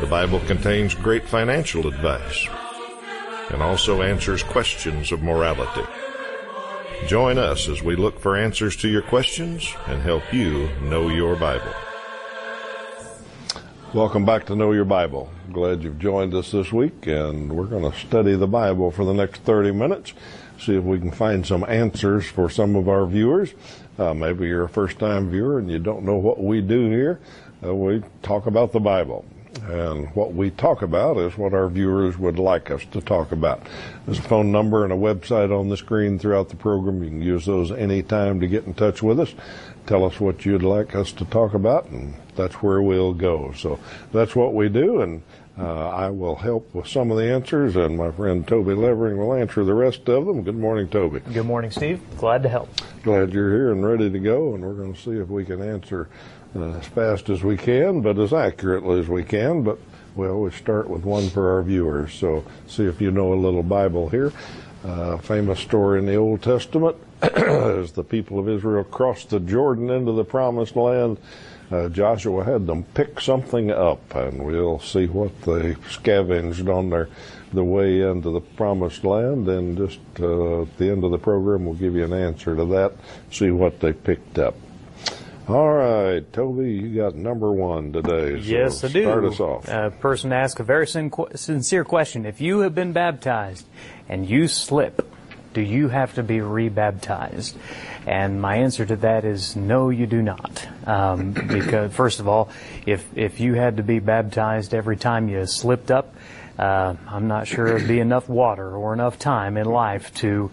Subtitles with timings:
[0.00, 2.48] The Bible contains great financial advice
[3.50, 5.86] and also answers questions of morality.
[7.06, 11.36] Join us as we look for answers to your questions and help you know your
[11.36, 11.74] Bible.
[13.92, 15.30] Welcome back to Know Your Bible.
[15.52, 19.12] Glad you've joined us this week, and we're going to study the Bible for the
[19.12, 20.14] next 30 minutes,
[20.58, 23.52] see if we can find some answers for some of our viewers.
[23.98, 27.20] Uh, maybe you're a first time viewer and you don't know what we do here.
[27.62, 29.26] Uh, we talk about the Bible.
[29.62, 33.66] And what we talk about is what our viewers would like us to talk about.
[34.06, 37.02] There's a phone number and a website on the screen throughout the program.
[37.02, 39.34] You can use those anytime to get in touch with us.
[39.86, 43.52] Tell us what you'd like us to talk about, and that's where we'll go.
[43.56, 43.80] So
[44.12, 45.22] that's what we do, and
[45.58, 49.34] uh, I will help with some of the answers, and my friend Toby Levering will
[49.34, 50.42] answer the rest of them.
[50.42, 51.20] Good morning, Toby.
[51.20, 52.00] Good morning, Steve.
[52.16, 52.70] Glad to help.
[53.02, 55.60] Glad you're here and ready to go, and we're going to see if we can
[55.60, 56.08] answer
[56.54, 59.62] as fast as we can, but as accurately as we can.
[59.62, 59.78] But
[60.14, 62.12] we always start with one for our viewers.
[62.12, 64.32] So see if you know a little Bible here.
[64.84, 69.90] Uh, famous story in the Old Testament as the people of Israel crossed the Jordan
[69.90, 71.18] into the promised land.
[71.70, 77.08] Uh, Joshua had them pick something up, and we'll see what they scavenged on their
[77.52, 79.48] the way into the promised land.
[79.48, 82.64] And just uh, at the end of the program, we'll give you an answer to
[82.66, 82.92] that.
[83.30, 84.54] See what they picked up.
[85.50, 88.40] All right, Toby, you got number one today.
[88.40, 89.02] So yes, I do.
[89.02, 89.68] Start us off.
[89.68, 92.24] A person asked a very sin- sincere question.
[92.24, 93.66] If you have been baptized
[94.08, 95.12] and you slip,
[95.52, 97.56] do you have to be rebaptized?
[98.06, 100.68] And my answer to that is no, you do not.
[100.86, 102.48] Um, because first of all,
[102.86, 106.14] if if you had to be baptized every time you slipped up,
[106.60, 110.52] uh, I'm not sure it'd be enough water or enough time in life to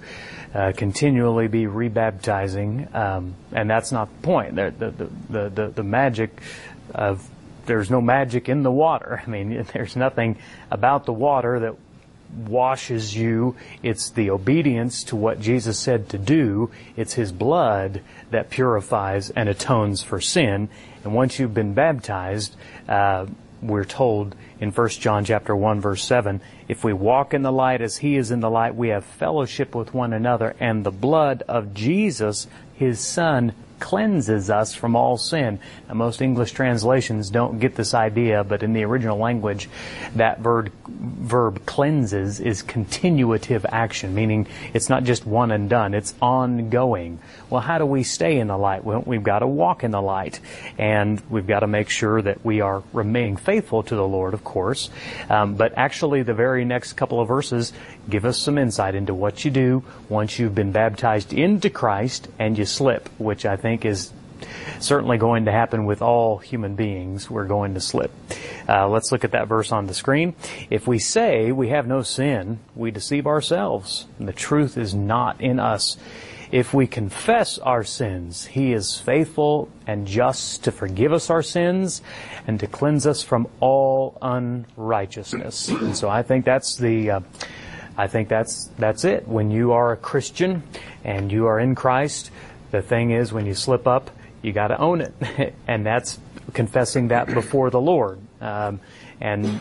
[0.54, 4.56] uh, continually be rebaptizing, um, and that's not the point.
[4.56, 6.42] The, the, the, the, the magic
[6.94, 7.28] of
[7.66, 9.22] there's no magic in the water.
[9.28, 10.38] I mean, there's nothing
[10.72, 11.76] about the water that
[12.36, 13.56] washes you.
[13.84, 16.72] It's the obedience to what Jesus said to do.
[16.96, 20.70] It's His blood that purifies and atones for sin.
[21.04, 22.56] And once you've been baptized,
[22.90, 23.28] uh,
[23.62, 27.82] we're told in 1 John chapter 1 verse 7, if we walk in the light
[27.82, 31.44] as he is in the light, we have fellowship with one another, and the blood
[31.48, 35.60] of Jesus, his son, cleanses us from all sin.
[35.88, 39.70] Now, most English translations don't get this idea, but in the original language,
[40.16, 46.14] that verb, verb cleanses is continuative action, meaning it's not just one and done, it's
[46.22, 47.20] ongoing.
[47.50, 48.84] Well, how do we stay in the light?
[48.84, 50.40] Well, we've got to walk in the light,
[50.78, 54.44] and we've got to make sure that we are remaining faithful to the Lord, of
[54.44, 54.90] course.
[55.30, 57.74] Um, but actually, the very next couple of verses
[58.10, 62.58] give us some insight into what you do once you've been baptized into Christ and
[62.58, 64.12] you slip, which I think is
[64.80, 67.30] certainly going to happen with all human beings.
[67.30, 68.12] We're going to slip.
[68.68, 70.36] Uh, let's look at that verse on the screen.
[70.70, 75.60] If we say we have no sin, we deceive ourselves, the truth is not in
[75.60, 75.98] us.
[76.50, 82.02] If we confess our sins, He is faithful and just to forgive us our sins
[82.46, 85.68] and to cleanse us from all unrighteousness.
[85.68, 87.20] And so I think that's the, uh,
[87.98, 89.28] I think that's, that's it.
[89.28, 90.64] When you are a Christian
[91.04, 92.32] and you are in Christ,
[92.72, 95.56] the thing is when you slip up, you gotta own it.
[95.68, 96.20] and that's
[96.54, 98.20] confessing that before the Lord.
[98.40, 98.80] Um,
[99.20, 99.60] and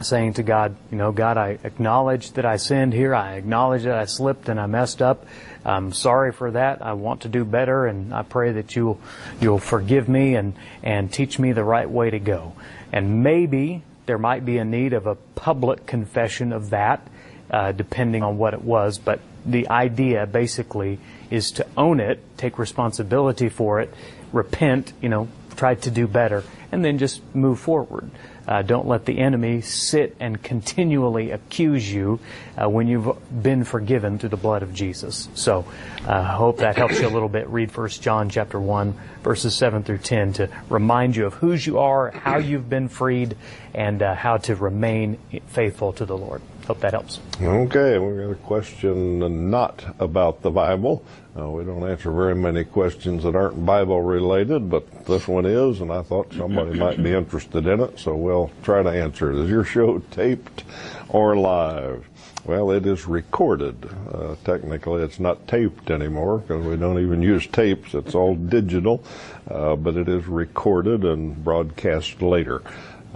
[0.00, 3.14] saying to God, you know, God, I acknowledge that I sinned here.
[3.14, 5.26] I acknowledge that I slipped and I messed up.
[5.64, 6.82] I'm sorry for that.
[6.82, 9.00] I want to do better, and I pray that you'll
[9.40, 12.52] you'll forgive me and and teach me the right way to go.
[12.92, 17.06] And maybe there might be a need of a public confession of that,
[17.50, 18.98] uh, depending on what it was.
[18.98, 20.98] But the idea basically
[21.30, 23.92] is to own it, take responsibility for it,
[24.32, 28.10] repent, you know, try to do better, and then just move forward.
[28.46, 32.20] Uh, don't let the enemy sit and continually accuse you
[32.56, 35.28] uh, when you've been forgiven through the blood of Jesus.
[35.34, 35.64] So,
[36.04, 37.48] I uh, hope that helps you a little bit.
[37.48, 38.94] Read 1 John chapter 1,
[39.24, 43.36] verses 7 through 10 to remind you of whose you are, how you've been freed,
[43.74, 45.18] and uh, how to remain
[45.48, 46.40] faithful to the Lord.
[46.66, 47.20] Hope that helps.
[47.40, 51.04] Okay, we got a question not about the Bible.
[51.38, 55.80] Uh, we don't answer very many questions that aren't Bible related, but this one is,
[55.80, 59.44] and I thought somebody might be interested in it, so we'll try to answer it.
[59.44, 60.64] Is your show taped
[61.08, 62.08] or live?
[62.46, 63.88] Well, it is recorded.
[64.12, 67.94] Uh, technically, it's not taped anymore because we don't even use tapes.
[67.94, 69.04] It's all digital,
[69.50, 72.62] uh, but it is recorded and broadcast later.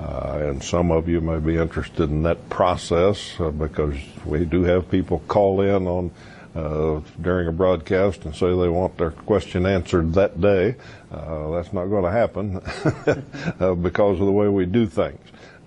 [0.01, 3.95] Uh, and some of you may be interested in that process uh, because
[4.25, 6.11] we do have people call in on
[6.55, 10.75] uh, during a broadcast and say they want their question answered that day.
[11.13, 12.57] Uh, that's not going to happen
[13.61, 15.21] uh, because of the way we do things.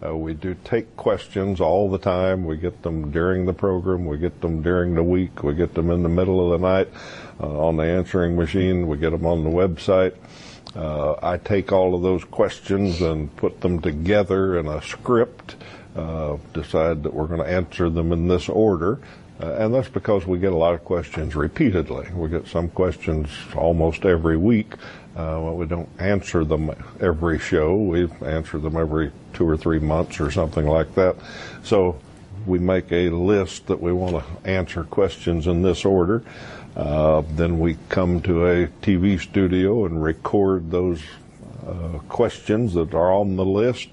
[0.04, 2.44] Uh, we do take questions all the time.
[2.44, 4.06] We get them during the program.
[4.06, 5.44] We get them during the week.
[5.44, 6.90] We get them in the middle of the night
[7.40, 8.88] on the answering machine.
[8.88, 10.16] We get them on the website.
[10.76, 15.56] Uh, I take all of those questions and put them together in a script,
[15.96, 19.00] uh, decide that we're going to answer them in this order.
[19.42, 22.08] Uh, and that's because we get a lot of questions repeatedly.
[22.14, 24.74] We get some questions almost every week.
[25.16, 27.76] Uh, well, we don't answer them every show.
[27.76, 31.16] We answer them every two or three months or something like that.
[31.64, 32.00] So
[32.46, 36.24] we make a list that we want to answer questions in this order.
[36.76, 41.02] Uh, then we come to a TV studio and record those
[41.68, 43.90] uh, questions that are on the list.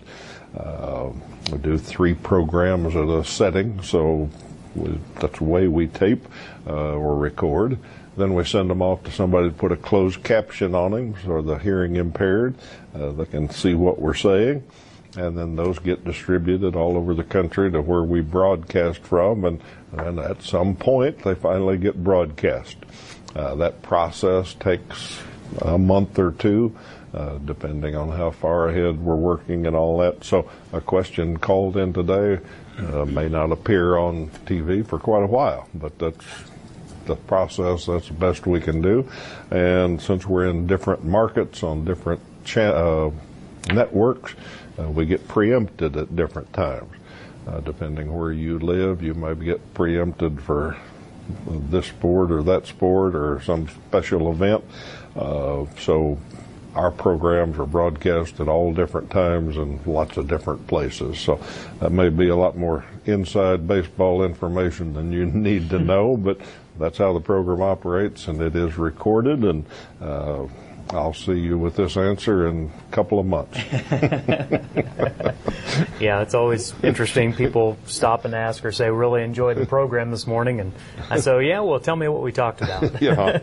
[0.57, 1.11] Uh,
[1.53, 4.29] we do three programs at a setting, so
[4.75, 6.27] we, that's the way we tape
[6.67, 7.79] uh, or record.
[8.17, 11.43] Then we send them off to somebody to put a closed caption on them so
[11.43, 12.55] the hearing impaired
[12.95, 14.63] uh, they can see what we're saying
[15.17, 19.61] and then those get distributed all over the country to where we broadcast from, and,
[19.93, 22.77] and at some point they finally get broadcast.
[23.35, 25.21] Uh, that process takes
[25.63, 26.77] a month or two,
[27.15, 30.25] uh, depending on how far ahead we're working and all that.
[30.25, 32.41] So a question called in today
[32.79, 36.25] uh, may not appear on TV for quite a while, but that's
[37.07, 37.87] the process.
[37.87, 39.09] That's the best we can do.
[39.51, 43.11] And since we're in different markets on different cha- uh,
[43.69, 44.35] networks,
[44.79, 46.93] uh, we get preempted at different times.
[47.47, 50.77] Uh, depending where you live, you might get preempted for
[51.47, 54.63] this sport or that sport or some special event.
[55.17, 56.19] Uh, so
[56.75, 61.19] our programs are broadcast at all different times and lots of different places.
[61.19, 61.41] So
[61.81, 66.41] that may be a lot more inside baseball information than you need to know, but
[66.79, 69.67] that's how the program operates and it is recorded and
[70.01, 70.47] uh,
[70.93, 73.59] I'll see you with this answer in a couple of months.
[76.01, 77.33] yeah, it's always interesting.
[77.33, 80.61] People stop and ask or say, really enjoyed the program this morning.
[80.61, 80.73] And
[81.09, 83.01] I say, oh, yeah, well, tell me what we talked about.
[83.03, 83.39] yeah.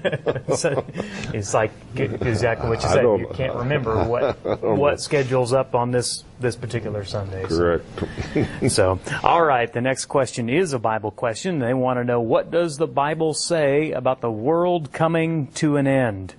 [0.56, 0.86] so
[1.34, 3.04] it's like exactly what you said.
[3.04, 7.46] You can't remember what, what schedule's up on this, this particular Sunday.
[7.46, 7.86] Correct.
[8.62, 8.68] So.
[8.68, 11.60] so, all right, the next question is a Bible question.
[11.60, 15.88] They want to know, what does the Bible say about the world coming to an
[15.88, 16.36] end?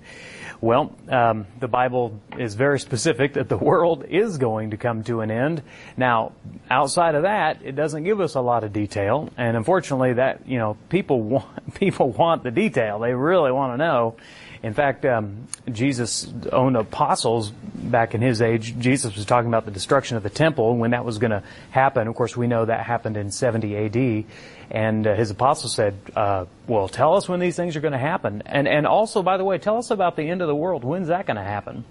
[0.61, 5.21] Well, um, the Bible is very specific that the world is going to come to
[5.21, 5.63] an end.
[5.95, 6.33] Now,
[6.69, 10.57] outside of that, it doesn't give us a lot of detail, and unfortunately, that you
[10.57, 12.99] know, people want people want the detail.
[12.99, 14.15] They really want to know.
[14.61, 19.71] In fact, um, Jesus' own apostles back in his age, Jesus was talking about the
[19.71, 22.07] destruction of the temple when that was going to happen.
[22.07, 24.25] Of course, we know that happened in 70 AD.
[24.71, 27.97] And uh, his apostles said, uh, well, tell us when these things are going to
[27.97, 28.43] happen.
[28.45, 30.83] And, and also, by the way, tell us about the end of the world.
[30.83, 31.85] When's that going to happen?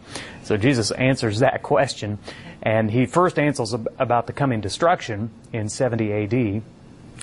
[0.45, 2.19] So Jesus answers that question.
[2.63, 6.63] And he first answers about the coming destruction in 70 AD.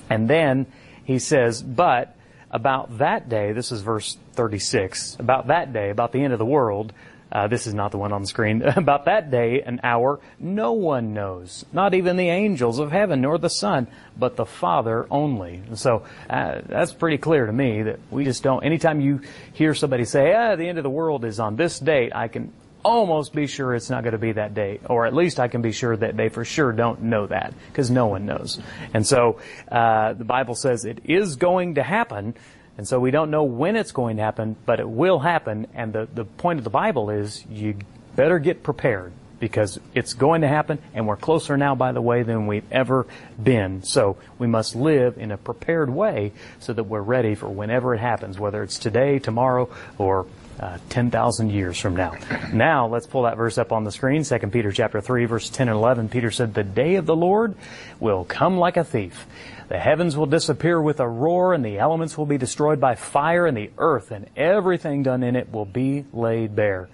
[0.10, 0.66] And then
[1.04, 2.15] he says, but
[2.56, 6.46] about that day, this is verse 36, about that day, about the end of the
[6.46, 6.94] world,
[7.32, 8.62] uh, this is not the one on the screen.
[8.78, 13.38] About that day and hour, no one knows, not even the angels of heaven nor
[13.38, 15.62] the Son, but the Father only.
[15.74, 18.64] So uh, that's pretty clear to me that we just don't.
[18.64, 19.20] Anytime you
[19.52, 22.54] hear somebody say, "Ah, the end of the world is on this date," I can
[22.86, 25.64] almost be sure it's not going to be that day, or at least I can
[25.64, 28.60] be sure that they for sure don't know that because no one knows.
[28.94, 29.40] And so
[29.72, 32.36] uh, the Bible says it is going to happen.
[32.78, 35.66] And so we don't know when it's going to happen, but it will happen.
[35.74, 37.76] And the, the point of the Bible is you
[38.16, 42.22] better get prepared because it's going to happen and we're closer now, by the way,
[42.24, 43.08] than we've ever
[43.42, 43.82] been.
[43.84, 48.00] So we must live in a prepared way so that we're ready for whenever it
[48.00, 50.28] happens, whether it's today, tomorrow, or
[50.60, 52.14] uh, 10,000 years from now.
[52.54, 54.24] Now, let's pull that verse up on the screen.
[54.24, 56.10] 2 Peter chapter 3, verse 10 and 11.
[56.10, 57.56] Peter said, The day of the Lord
[58.00, 59.26] will come like a thief.
[59.68, 63.46] The heavens will disappear with a roar, and the elements will be destroyed by fire,
[63.46, 66.88] and the earth and everything done in it will be laid bare.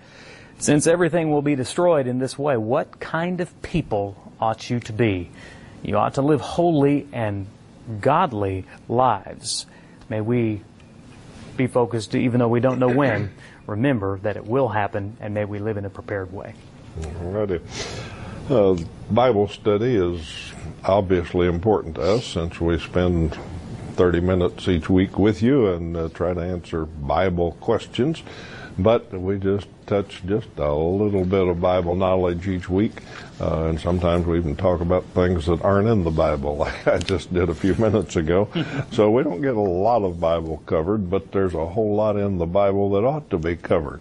[0.58, 4.94] Since everything will be destroyed in this way, what kind of people ought you to
[4.94, 5.32] be?
[5.84, 7.48] You ought to live holy and
[8.00, 9.66] godly lives.
[10.08, 10.62] May we
[11.58, 13.32] be focused, even though we don't know when,
[13.68, 16.54] remember that it will happen, and may we live in a prepared way.
[17.00, 17.62] Alrighty.
[18.50, 20.52] Uh, Bible study is
[20.84, 23.38] obviously important to us since we spend
[23.94, 28.24] 30 minutes each week with you and uh, try to answer Bible questions.
[28.78, 32.94] But we just touch just a little bit of Bible knowledge each week,
[33.42, 36.98] uh, and sometimes we even talk about things that aren't in the Bible, like I
[36.98, 38.48] just did a few minutes ago.
[38.94, 42.38] so we don't get a lot of Bible covered, but there's a whole lot in
[42.38, 44.00] the Bible that ought to be covered.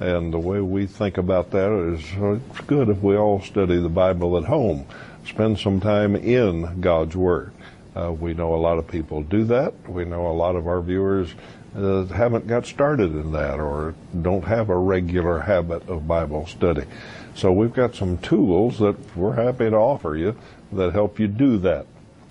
[0.00, 2.00] And the way we think about that is
[2.50, 4.86] it's good if we all study the Bible at home,
[5.24, 7.52] spend some time in God's Word.
[7.94, 9.72] Uh, we know a lot of people do that.
[9.88, 11.32] We know a lot of our viewers
[11.76, 16.84] uh, haven't got started in that or don't have a regular habit of Bible study.
[17.34, 20.36] So we've got some tools that we're happy to offer you
[20.72, 21.86] that help you do that.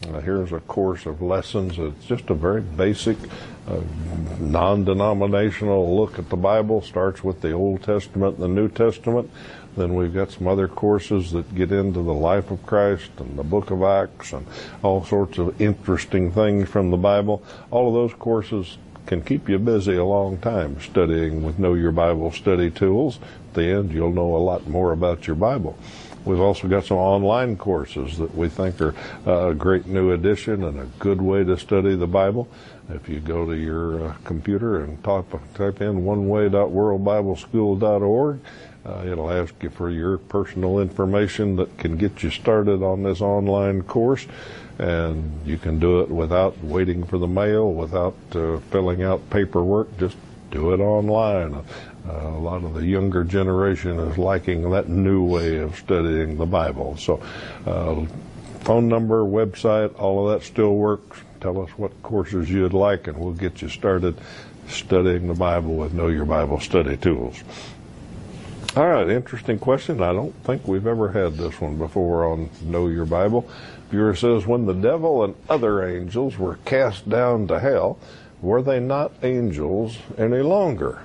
[0.07, 1.79] Uh, here's a course of lessons.
[1.79, 3.17] It's just a very basic,
[3.67, 3.81] uh,
[4.39, 6.81] non-denominational look at the Bible.
[6.81, 9.31] Starts with the Old Testament and the New Testament.
[9.75, 13.43] Then we've got some other courses that get into the life of Christ and the
[13.43, 14.45] book of Acts and
[14.83, 17.43] all sorts of interesting things from the Bible.
[17.69, 21.93] All of those courses can keep you busy a long time studying with Know Your
[21.93, 23.19] Bible study tools.
[23.49, 25.77] At the end, you'll know a lot more about your Bible.
[26.25, 28.93] We've also got some online courses that we think are
[29.25, 32.49] a great new addition and a good way to study the Bible.
[32.89, 38.39] If you go to your uh, computer and type, type in oneway.worldbibleschool.org,
[38.87, 43.21] uh, it'll ask you for your personal information that can get you started on this
[43.21, 44.25] online course.
[44.79, 49.97] And you can do it without waiting for the mail, without uh, filling out paperwork.
[49.97, 50.15] Just
[50.51, 51.55] do it online.
[52.07, 56.45] Uh, a lot of the younger generation is liking that new way of studying the
[56.45, 56.95] Bible.
[56.97, 57.21] So,
[57.65, 58.05] uh,
[58.61, 61.19] phone number, website, all of that still works.
[61.41, 64.17] Tell us what courses you'd like, and we'll get you started
[64.69, 67.43] studying the Bible with Know Your Bible study tools.
[68.77, 70.03] All right, interesting question.
[70.03, 73.49] I don't think we've ever had this one before on Know Your Bible.
[73.89, 77.97] Viewer says, when the devil and other angels were cast down to hell,
[78.39, 81.01] were they not angels any longer?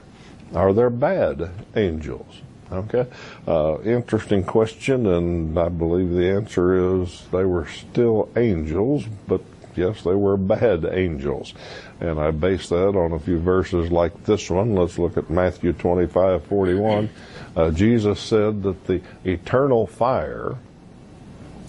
[0.55, 2.43] Are there bad angels?
[2.71, 3.07] Okay,
[3.49, 9.41] uh, interesting question, and I believe the answer is they were still angels, but
[9.77, 11.55] yes, they were bad angels.
[12.01, 14.75] And I base that on a few verses like this one.
[14.75, 17.11] Let's look at Matthew 25, 41
[17.55, 20.57] uh, Jesus said that the eternal fire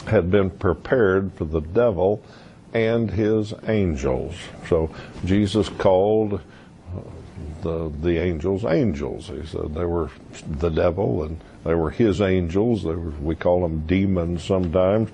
[0.07, 2.23] had been prepared for the devil
[2.73, 4.35] and his angels.
[4.67, 4.93] So
[5.25, 6.99] Jesus called uh,
[7.61, 9.27] the the angels angels.
[9.27, 10.09] He said they were
[10.47, 12.83] the devil and they were his angels.
[12.83, 15.09] Were, we call them demons sometimes,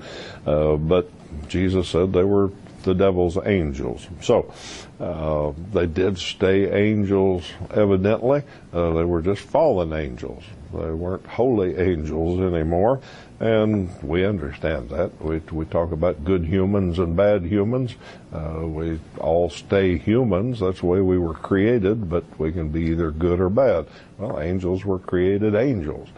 [0.46, 1.10] uh, but
[1.48, 2.52] Jesus said they were
[2.84, 4.08] the devil's angels.
[4.22, 4.54] So
[5.00, 8.44] uh, they did stay angels, evidently.
[8.74, 10.44] Uh, they were just fallen angels.
[10.74, 13.02] They weren't holy angels anymore,
[13.40, 15.20] and we understand that.
[15.20, 17.96] We, we talk about good humans and bad humans.
[18.32, 20.60] Uh, we all stay humans.
[20.60, 23.88] That's the way we were created, but we can be either good or bad.
[24.20, 26.10] Well, angels were created angels,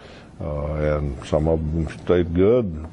[0.42, 2.88] uh, and some of them stayed good,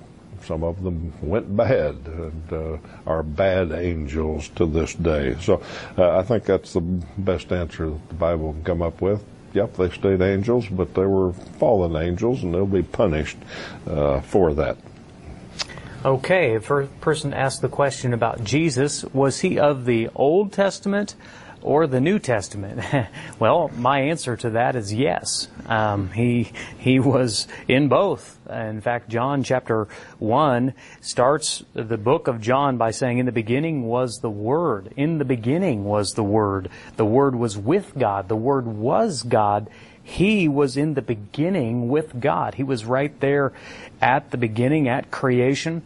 [0.45, 5.37] some of them went bad and uh, are bad angels to this day.
[5.41, 5.63] So
[5.97, 9.25] uh, I think that's the best answer that the Bible can come up with.
[9.55, 13.39] Yep, they stayed angels, but they were fallen angels, and they'll be punished
[13.87, 14.77] uh, for that.
[16.05, 19.05] Okay, a person asked the question about Jesus.
[19.07, 21.17] Was he of the Old Testament
[21.63, 22.81] or the New Testament?
[23.39, 25.49] well, my answer to that is yes.
[25.67, 28.39] Um, he he was in both.
[28.49, 29.89] In fact, John chapter
[30.19, 34.93] one starts the book of John by saying, "In the beginning was the Word.
[34.97, 36.69] In the beginning was the Word.
[36.97, 38.29] The Word was with God.
[38.29, 39.69] The Word was God."
[40.09, 42.55] He was in the beginning with God.
[42.55, 43.53] He was right there
[44.01, 45.83] at the beginning, at creation.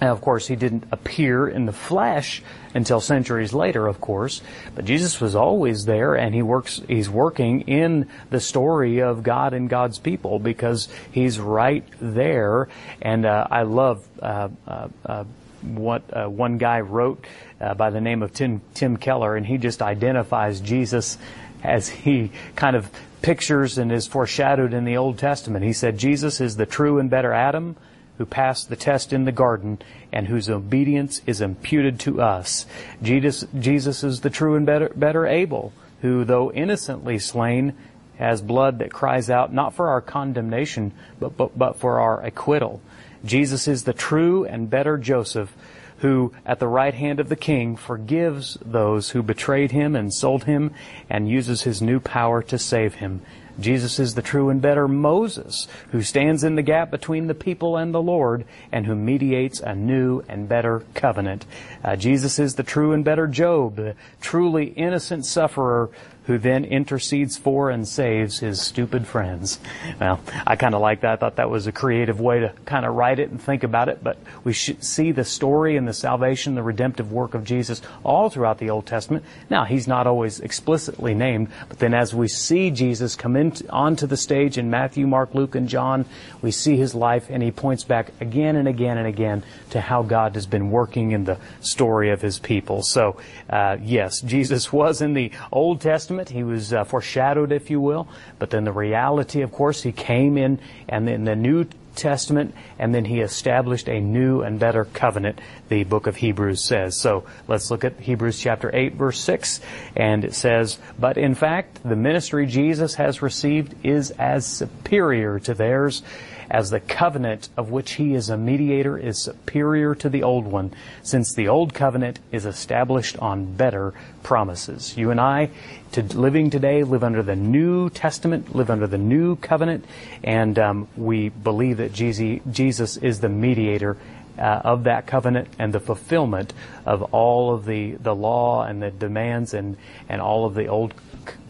[0.00, 2.42] And of course, he didn't appear in the flesh
[2.74, 4.42] until centuries later, of course.
[4.74, 6.82] But Jesus was always there, and he works.
[6.86, 12.68] He's working in the story of God and God's people because he's right there.
[13.00, 15.24] And uh, I love uh, uh, uh
[15.62, 17.24] what uh, one guy wrote
[17.60, 21.16] uh, by the name of Tim Tim Keller, and he just identifies Jesus
[21.64, 22.90] as he kind of
[23.22, 25.64] pictures and is foreshadowed in the Old Testament.
[25.64, 27.76] He said Jesus is the true and better Adam
[28.18, 29.78] who passed the test in the garden
[30.12, 32.66] and whose obedience is imputed to us.
[33.02, 37.74] Jesus, Jesus is the true and better, better Abel, who, though innocently slain,
[38.18, 42.80] has blood that cries out not for our condemnation, but, but, but for our acquittal.
[43.24, 45.54] Jesus is the true and better Joseph,
[45.98, 50.44] who at the right hand of the king forgives those who betrayed him and sold
[50.44, 50.72] him
[51.08, 53.22] and uses his new power to save him.
[53.58, 57.76] Jesus is the true and better Moses, who stands in the gap between the people
[57.76, 61.46] and the Lord, and who mediates a new and better covenant.
[61.82, 65.90] Uh, Jesus is the true and better Job, the truly innocent sufferer
[66.26, 69.60] who then intercedes for and saves his stupid friends.
[70.00, 71.12] Well, I kind of like that.
[71.12, 73.88] I thought that was a creative way to kind of write it and think about
[73.88, 78.28] it, but we see the story and the salvation, the redemptive work of Jesus all
[78.28, 79.24] throughout the Old Testament.
[79.48, 84.06] Now, he's not always explicitly named, but then as we see Jesus come in onto
[84.06, 86.06] the stage in Matthew, Mark, Luke, and John,
[86.42, 90.02] we see his life and he points back again and again and again to how
[90.02, 92.82] God has been working in the story of his people.
[92.82, 93.16] So,
[93.48, 96.36] uh, yes, Jesus was in the Old Testament Testament.
[96.36, 98.08] He was uh, foreshadowed, if you will.
[98.38, 102.94] But then the reality, of course, he came in and in the New Testament, and
[102.94, 106.98] then he established a new and better covenant, the book of Hebrews says.
[106.98, 109.60] So let's look at Hebrews chapter 8, verse 6,
[109.96, 115.54] and it says, But in fact, the ministry Jesus has received is as superior to
[115.54, 116.02] theirs
[116.50, 120.72] as the covenant of which he is a mediator is superior to the old one,
[121.02, 124.96] since the old covenant is established on better promises.
[124.96, 125.50] You and I,
[125.92, 129.84] to living today, live under the New Testament, live under the New Covenant,
[130.22, 133.96] and um, we believe that Jesus is the mediator
[134.38, 136.52] uh, of that covenant and the fulfillment
[136.84, 139.76] of all of the, the law and the demands and,
[140.08, 140.94] and all of the old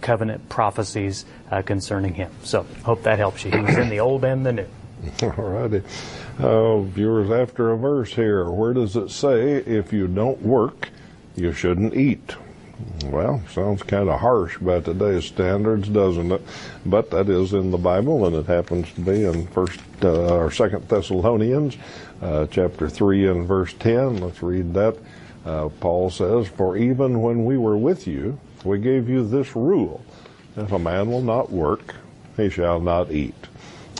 [0.00, 2.30] covenant prophecies uh, concerning him.
[2.44, 3.50] So, hope that helps you.
[3.50, 4.66] He was in the old and the new.
[5.22, 5.82] All righty.
[6.38, 10.88] Uh, viewers, after a verse here, where does it say if you don't work,
[11.34, 12.34] you shouldn't eat?
[13.06, 16.42] Well, sounds kind of harsh by today's standards, doesn't it?
[16.84, 20.50] But that is in the Bible, and it happens to be in First uh, or
[20.50, 21.76] Second Thessalonians,
[22.20, 24.18] uh, chapter three and verse ten.
[24.18, 24.96] Let's read that.
[25.44, 30.04] Uh, Paul says, "For even when we were with you, we gave you this rule:
[30.56, 31.94] If a man will not work,
[32.36, 33.46] he shall not eat."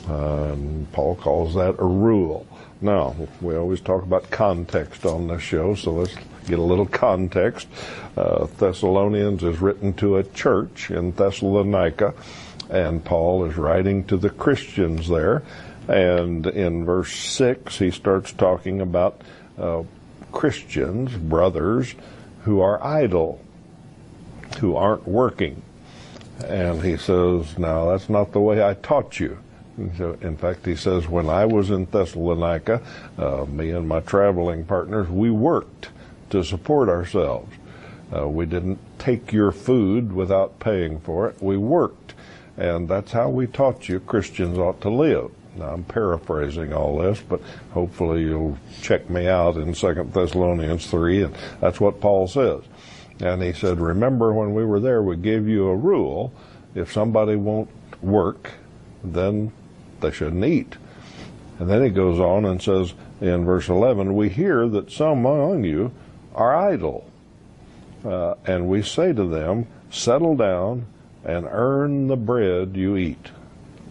[0.09, 2.47] Um, Paul calls that a rule.
[2.81, 6.15] Now, we always talk about context on this show, so let's
[6.47, 7.69] get a little context.
[8.17, 12.13] Uh, Thessalonians is written to a church in Thessalonica,
[12.69, 15.43] and Paul is writing to the Christians there.
[15.89, 19.23] And in verse 6, he starts talking about
[19.57, 19.85] uh,
[20.33, 21.95] Christians, brothers,
[22.43, 23.41] who are idle,
[24.59, 25.63] who aren't working.
[26.45, 29.39] And he says, Now, that's not the way I taught you.
[29.99, 32.81] So, in fact, he says, when I was in Thessalonica,
[33.19, 35.91] uh, me and my traveling partners, we worked
[36.31, 37.53] to support ourselves.
[38.15, 41.43] Uh, we didn't take your food without paying for it.
[41.43, 42.15] We worked.
[42.57, 45.31] And that's how we taught you Christians ought to live.
[45.57, 47.41] Now, I'm paraphrasing all this, but
[47.73, 52.63] hopefully you'll check me out in 2 Thessalonians 3, and that's what Paul says.
[53.21, 56.33] And he said, Remember when we were there, we gave you a rule.
[56.75, 57.71] If somebody won't
[58.03, 58.53] work,
[59.03, 59.53] then
[60.01, 60.77] they shouldn't eat.
[61.59, 65.65] And then he goes on and says in verse 11, We hear that some among
[65.65, 65.93] you
[66.35, 67.11] are idle.
[68.05, 70.87] Uh, and we say to them, Settle down
[71.25, 73.31] and earn the bread you eat.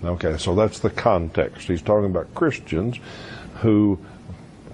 [0.03, 1.67] Okay, so that's the context.
[1.67, 2.99] He's talking about Christians
[3.61, 3.99] who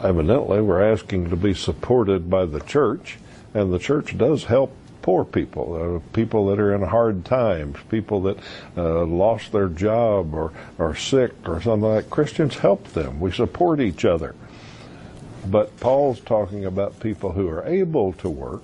[0.01, 3.17] evidently were asking to be supported by the church,
[3.53, 8.21] and the church does help poor people, uh, people that are in hard times, people
[8.21, 8.37] that
[8.77, 12.09] uh, lost their job or are sick or something like that.
[12.09, 13.19] Christians help them.
[13.19, 14.35] We support each other.
[15.45, 18.63] But Paul's talking about people who are able to work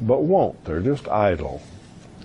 [0.00, 0.64] but won't.
[0.64, 1.62] They're just idle.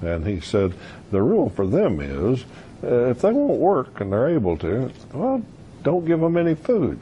[0.02, 0.74] And he said
[1.12, 2.44] the rule for them is
[2.84, 5.44] uh, if they won't work and they're able to, well,
[5.84, 7.00] don't give them any food.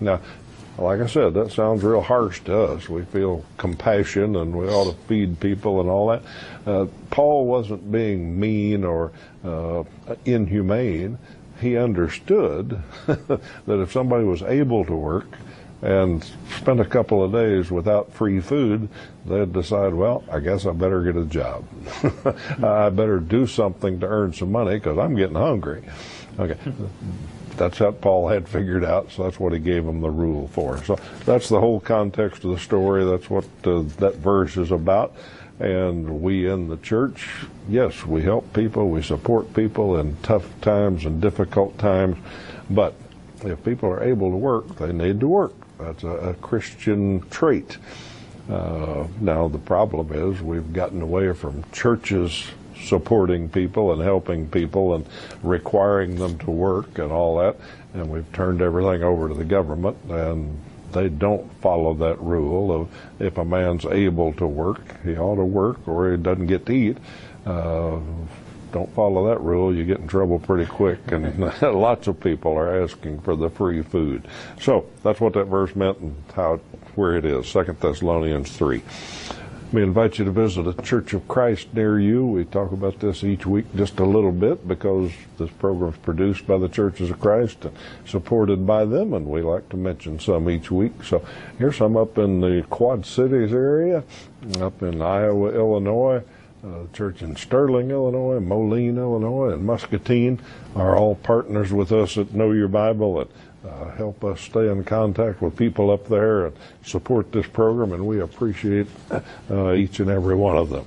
[0.00, 0.20] Now,
[0.78, 2.88] like I said, that sounds real harsh to us.
[2.88, 6.22] We feel compassion and we ought to feed people and all that.
[6.66, 9.12] Uh, Paul wasn't being mean or
[9.44, 9.84] uh,
[10.24, 11.18] inhumane.
[11.60, 15.26] He understood that if somebody was able to work
[15.82, 16.24] and
[16.56, 18.88] spend a couple of days without free food,
[19.26, 21.64] they'd decide, well, I guess I better get a job.
[22.62, 25.84] I better do something to earn some money because I'm getting hungry.
[26.38, 26.56] Okay
[27.56, 30.82] that's what Paul had figured out, so that's what he gave them the rule for.
[30.84, 33.04] So that's the whole context of the story.
[33.04, 35.14] That's what uh, that verse is about.
[35.58, 37.28] And we in the church,
[37.68, 42.16] yes, we help people, we support people in tough times and difficult times.
[42.70, 42.94] But
[43.44, 45.54] if people are able to work, they need to work.
[45.78, 47.78] That's a, a Christian trait.
[48.50, 52.44] Uh, now the problem is we've gotten away from churches
[52.82, 55.06] supporting people and helping people and
[55.42, 57.56] requiring them to work and all that.
[57.94, 60.58] And we've turned everything over to the government, and
[60.92, 65.44] they don't follow that rule of if a man's able to work, he ought to
[65.44, 66.98] work, or he doesn't get to eat.
[67.44, 67.98] Uh,
[68.72, 72.82] don't follow that rule, you get in trouble pretty quick, and lots of people are
[72.82, 74.26] asking for the free food.
[74.60, 76.56] So that's what that verse meant and how
[76.94, 77.48] where it is.
[77.48, 78.82] Second Thessalonians three.
[79.72, 82.26] We invite you to visit a Church of Christ near you.
[82.26, 86.46] We talk about this each week just a little bit because this program is produced
[86.46, 90.50] by the Churches of Christ and supported by them, and we like to mention some
[90.50, 90.92] each week.
[91.02, 91.24] So
[91.58, 94.04] here's some up in the Quad Cities area,
[94.60, 96.22] up in Iowa, Illinois.
[96.64, 100.38] Uh, church in Sterling, Illinois, Moline, Illinois, and Muscatine
[100.76, 103.28] are all partners with us at Know Your Bible and
[103.66, 108.06] uh, help us stay in contact with people up there and support this program, and
[108.06, 108.86] we appreciate
[109.50, 110.84] uh, each and every one of them.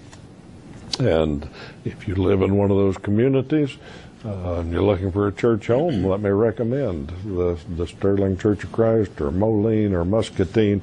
[0.99, 1.47] And
[1.83, 3.77] if you live in one of those communities
[4.23, 8.63] uh, and you're looking for a church home, let me recommend the, the Sterling Church
[8.63, 10.81] of Christ or Moline or Muscatine.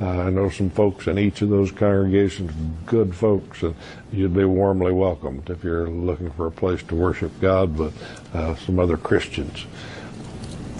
[0.00, 2.52] Uh, I know some folks in each of those congregations,
[2.84, 3.74] good folks, and
[4.12, 8.56] you'd be warmly welcomed if you're looking for a place to worship God with uh,
[8.56, 9.66] some other Christians.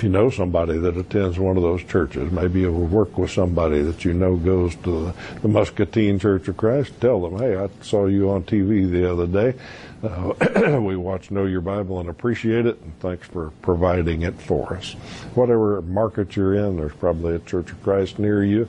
[0.05, 4.05] You know somebody that attends one of those churches, maybe you'll work with somebody that
[4.05, 8.05] you know goes to the, the Muscatine Church of Christ, tell them, hey, I saw
[8.05, 9.59] you on TV the other day.
[10.03, 14.77] Uh, we watch Know Your Bible and appreciate it, and thanks for providing it for
[14.77, 14.93] us.
[15.35, 18.69] Whatever market you're in, there's probably a Church of Christ near you.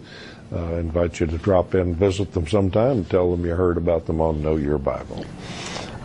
[0.54, 4.06] Uh, invite you to drop in, visit them sometime, and tell them you heard about
[4.06, 5.26] them on Know Your Bible.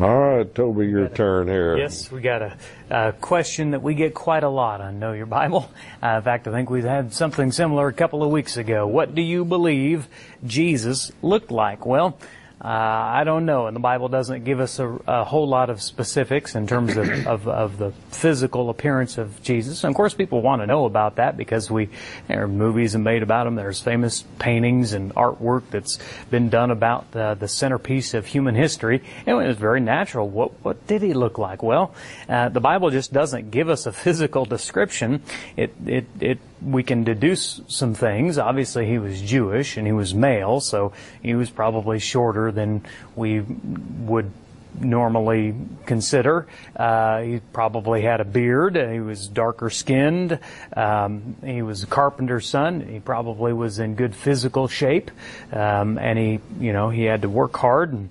[0.00, 1.76] All right, Toby, your turn here.
[1.76, 2.56] Yes, we got a,
[2.88, 5.70] a, question that we get quite a lot on Know Your Bible.
[6.02, 8.86] Uh, in fact, I think we had something similar a couple of weeks ago.
[8.86, 10.08] What do you believe
[10.42, 11.84] Jesus looked like?
[11.84, 12.16] Well,
[12.62, 15.80] uh, I don't know, and the Bible doesn't give us a, a whole lot of
[15.80, 19.82] specifics in terms of, of, of, the physical appearance of Jesus.
[19.82, 21.88] And of course, people want to know about that because we
[22.28, 23.54] there are movies made about him.
[23.54, 25.98] There's famous paintings and artwork that's
[26.30, 29.02] been done about the, the centerpiece of human history.
[29.24, 30.28] And it was very natural.
[30.28, 31.62] What what did he look like?
[31.62, 31.94] Well,
[32.28, 35.22] uh, the Bible just doesn't give us a physical description.
[35.56, 38.38] It it it we can deduce some things.
[38.38, 40.92] Obviously, he was Jewish and he was male, so
[41.22, 42.84] he was probably shorter than
[43.16, 44.30] we would
[44.78, 45.54] normally
[45.86, 46.46] consider.
[46.76, 48.76] Uh, he probably had a beard.
[48.76, 50.38] He was darker skinned.
[50.76, 52.80] Um, he was a carpenter's son.
[52.80, 55.10] He probably was in good physical shape,
[55.52, 57.92] um, and he, you know, he had to work hard.
[57.92, 58.10] And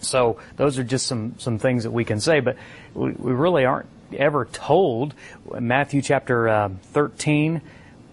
[0.00, 2.56] so those are just some some things that we can say, but
[2.94, 5.14] we, we really aren't ever told.
[5.58, 7.60] Matthew chapter uh, 13,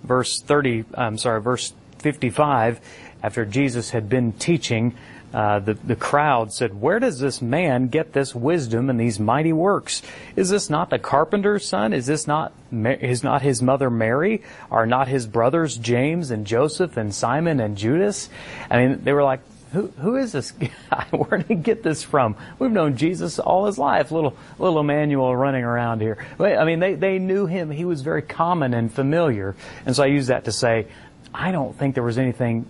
[0.03, 2.79] verse 30, I'm sorry, verse 55,
[3.21, 4.95] after Jesus had been teaching,
[5.34, 9.53] uh, the, the crowd said, Where does this man get this wisdom and these mighty
[9.53, 10.03] works?
[10.36, 11.91] Is this not the carpenter's son?
[11.91, 14.43] Is this not, is not his mother Mary?
[14.69, 18.29] Are not his brothers James and Joseph and Simon and Judas?
[18.69, 19.39] I mean, they were like,
[19.74, 20.52] who, who is this
[20.90, 21.08] guy?
[21.12, 22.36] Where did he get this from?
[22.60, 24.12] We've known Jesus all his life.
[24.12, 26.26] Little, little Emmanuel running around here.
[26.40, 27.72] I mean, they, they knew him.
[27.72, 29.56] He was very common and familiar.
[29.86, 30.88] And so I use that to say,
[31.34, 32.68] I don't think there was anything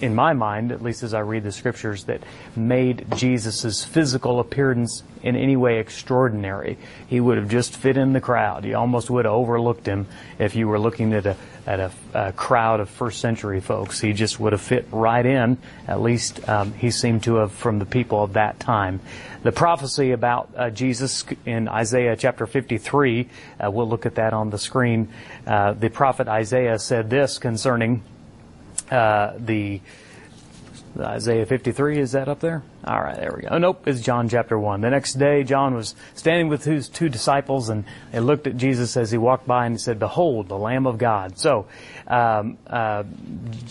[0.00, 2.22] in my mind, at least as I read the scriptures, that
[2.54, 6.78] made Jesus' physical appearance in any way extraordinary.
[7.06, 8.64] He would have just fit in the crowd.
[8.64, 10.06] You almost would have overlooked him
[10.38, 14.00] if you were looking at a at a, a crowd of first century folks.
[14.00, 15.58] He just would have fit right in.
[15.88, 19.00] At least um, he seemed to have from the people of that time.
[19.42, 23.28] The prophecy about uh, Jesus in Isaiah chapter 53,
[23.64, 25.08] uh, we'll look at that on the screen.
[25.46, 28.02] Uh, the prophet Isaiah said this concerning
[28.90, 29.80] uh, the
[30.98, 32.62] Isaiah 53, is that up there?
[32.84, 33.58] All right, there we go.
[33.58, 34.80] Nope, it's John chapter 1.
[34.80, 38.96] The next day, John was standing with his two disciples, and they looked at Jesus
[38.96, 41.38] as he walked by and he said, Behold, the Lamb of God.
[41.38, 41.66] So,
[42.06, 43.02] um, uh,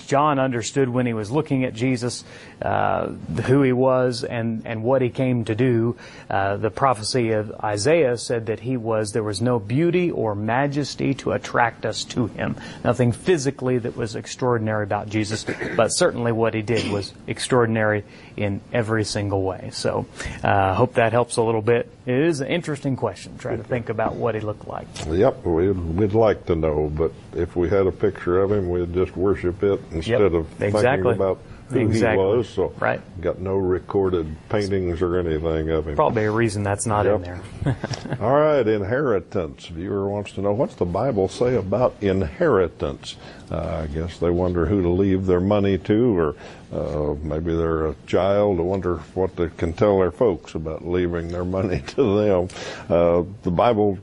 [0.07, 2.25] John understood when he was looking at Jesus
[2.61, 5.95] uh, who he was and, and what he came to do.
[6.29, 11.13] Uh, the prophecy of Isaiah said that he was, there was no beauty or majesty
[11.15, 12.55] to attract us to him.
[12.83, 18.03] Nothing physically that was extraordinary about Jesus, but certainly what he did was extraordinary
[18.35, 19.69] in every single way.
[19.73, 20.05] So,
[20.43, 21.91] I uh, hope that helps a little bit.
[22.05, 23.37] It is an interesting question.
[23.37, 24.87] Try to think about what he looked like.
[25.07, 28.93] Yep, we'd, we'd like to know, but if we had a picture of him, we'd
[28.93, 30.81] just worship it instead yep, of exactly.
[30.81, 32.23] thinking about who exactly.
[32.23, 32.49] he was.
[32.49, 33.01] So right.
[33.21, 35.95] got no recorded paintings or anything of him.
[35.95, 37.15] Probably a reason that's not yep.
[37.15, 37.43] in there.
[38.21, 39.67] All right, inheritance.
[39.67, 43.15] Viewer wants to know what's the Bible say about inheritance.
[43.49, 46.35] Uh, I guess they wonder who to leave their money to, or
[46.71, 48.59] uh, maybe they're a child.
[48.59, 52.47] I wonder what they can tell their folks about leaving their money to them.
[52.89, 53.97] Uh, the Bible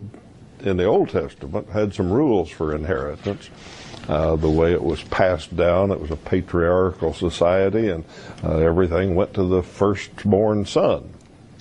[0.61, 3.51] in the Old Testament had some rules for inheritance.
[4.09, 5.91] Uh, the way it was passed down.
[5.91, 8.05] It was a patriarchal society, and
[8.43, 11.09] uh, everything went to the firstborn son.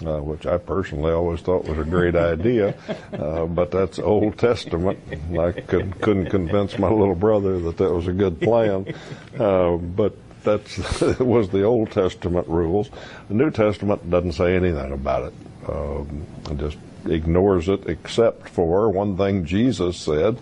[0.04, 2.74] Uh, which I personally always thought was a great idea,
[3.14, 4.98] uh, but that's Old Testament.
[5.40, 8.96] I could, not convince my little brother that that was a good plan,
[9.40, 12.90] uh, but that was the Old Testament rules.
[13.28, 15.70] The New Testament doesn't say anything about it.
[15.70, 16.26] Um,
[16.58, 20.38] just ignores it, except for one thing Jesus said,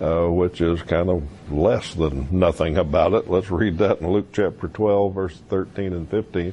[0.00, 1.22] uh, which is kind of
[1.52, 3.30] less than nothing about it.
[3.30, 6.52] Let's read that in Luke chapter 12, verse 13 and 15.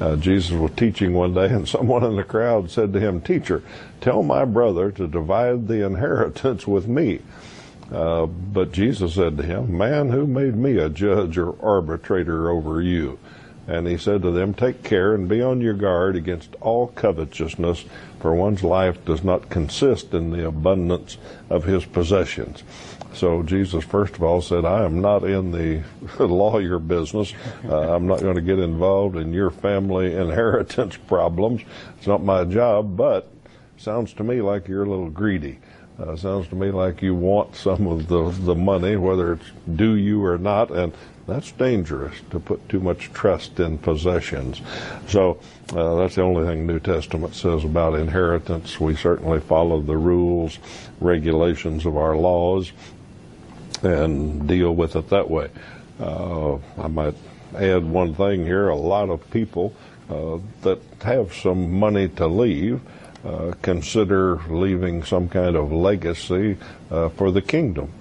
[0.00, 3.62] Uh, Jesus was teaching one day, and someone in the crowd said to him, Teacher,
[4.00, 7.20] tell my brother to divide the inheritance with me.
[7.92, 12.80] Uh, but Jesus said to him, Man, who made me a judge or arbitrator over
[12.80, 13.18] you?
[13.70, 17.84] And he said to them, Take care and be on your guard against all covetousness,
[18.18, 22.64] for one's life does not consist in the abundance of his possessions.
[23.14, 25.84] So Jesus, first of all, said, I am not in the
[26.24, 27.32] lawyer business.
[27.64, 31.62] Uh, I'm not going to get involved in your family inheritance problems.
[31.96, 33.32] It's not my job, but
[33.76, 35.60] sounds to me like you're a little greedy.
[35.96, 39.94] Uh, sounds to me like you want some of the the money, whether it's due
[39.94, 40.92] you or not, and
[41.30, 44.60] that's dangerous to put too much trust in possessions.
[45.06, 45.38] So
[45.74, 48.80] uh, that's the only thing New Testament says about inheritance.
[48.80, 50.58] We certainly follow the rules,
[51.00, 52.72] regulations of our laws,
[53.82, 55.50] and deal with it that way.
[56.00, 57.14] Uh, I might
[57.56, 59.72] add one thing here: a lot of people
[60.10, 62.80] uh, that have some money to leave
[63.24, 66.56] uh, consider leaving some kind of legacy
[66.90, 67.92] uh, for the kingdom.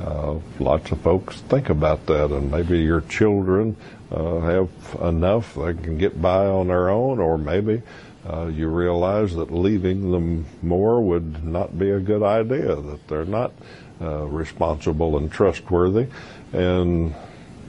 [0.00, 3.76] Uh, lots of folks think about that, and maybe your children
[4.10, 4.68] uh, have
[5.02, 7.82] enough they can get by on their own, or maybe
[8.28, 13.24] uh, you realize that leaving them more would not be a good idea, that they're
[13.24, 13.52] not
[14.00, 16.06] responsible and trustworthy,
[16.52, 17.14] and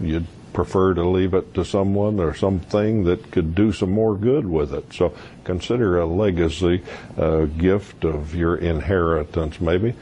[0.02, 4.46] you'd prefer to leave it to someone or something that could do some more good
[4.46, 4.92] with it.
[4.94, 6.82] So consider a legacy
[7.18, 9.94] uh, gift of your inheritance, maybe.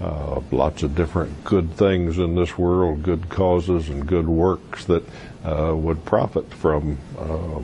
[0.00, 5.04] Uh, lots of different good things in this world, good causes and good works that
[5.44, 7.60] uh, would profit from uh,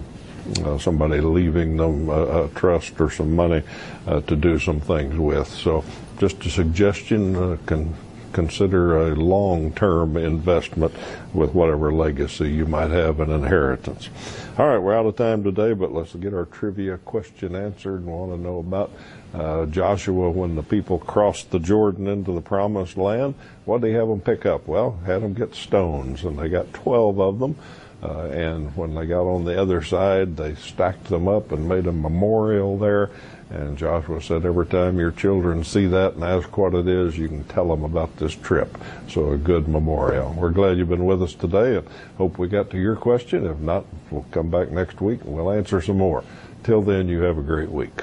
[0.63, 3.63] uh, somebody leaving them a, trust or some money
[4.07, 5.49] uh, to do some things with.
[5.49, 5.83] So,
[6.19, 7.95] just a suggestion: can
[8.37, 10.95] consider a long-term investment
[11.33, 14.11] with whatever legacy you might have an inheritance.
[14.59, 18.07] All right, we're out of time today, but let's get our trivia question answered and
[18.07, 18.91] want to know about
[19.35, 23.35] uh, Joshua when the people crossed the Jordan into the promised land.
[23.65, 24.67] What did he have them pick up?
[24.67, 27.57] Well, had them get stones, and they got 12 of them.
[28.03, 31.87] Uh, and when they got on the other side, they stacked them up and made
[31.87, 33.11] a memorial there
[33.49, 37.29] and Joshua said, every time your children see that and ask what it is, you
[37.29, 38.77] can tell them about this trip.
[39.09, 40.35] So a good memorial.
[40.37, 43.47] We're glad you've been with us today and hope we got to your question.
[43.47, 46.25] If not, we'll come back next week and we'll answer some more.
[46.65, 48.03] Till then, you have a great week.